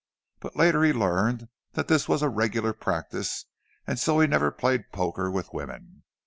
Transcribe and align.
But 0.39 0.55
later 0.55 0.81
he 0.83 0.93
learned 0.93 1.47
that 1.73 1.87
this 1.87 2.09
was 2.09 2.23
a 2.23 2.27
regular 2.27 2.73
practice, 2.73 3.45
and 3.85 3.99
so 3.99 4.19
he 4.19 4.25
never 4.25 4.49
played 4.49 4.91
poker 4.91 5.29
with 5.29 5.53
women. 5.53 6.01